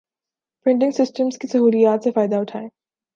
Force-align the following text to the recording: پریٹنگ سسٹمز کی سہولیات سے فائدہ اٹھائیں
پریٹنگ 0.65 0.91
سسٹمز 0.91 1.37
کی 1.37 1.47
سہولیات 1.47 2.03
سے 2.03 2.11
فائدہ 2.11 2.35
اٹھائیں 2.35 2.67